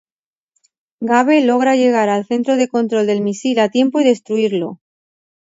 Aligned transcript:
Gabe 1.09 1.35
logra 1.49 1.75
llegar 1.81 2.09
al 2.09 2.25
centro 2.25 2.57
de 2.57 2.67
control 2.67 3.05
del 3.05 3.21
misil 3.21 3.59
a 3.59 3.69
tiempo 3.69 3.99
y 3.99 4.03
destruirlo. 4.03 4.79